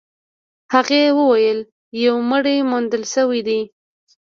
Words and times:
هغې 0.73 1.03
وويل 1.19 1.59
يو 2.05 2.15
مړی 2.29 2.57
موندل 2.69 3.03
شوی 3.13 3.39
دی. 3.47 3.59